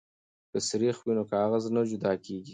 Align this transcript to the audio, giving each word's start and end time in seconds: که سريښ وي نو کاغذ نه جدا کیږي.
که 0.51 0.59
سريښ 0.69 0.97
وي 1.01 1.13
نو 1.17 1.23
کاغذ 1.33 1.63
نه 1.75 1.81
جدا 1.91 2.11
کیږي. 2.25 2.49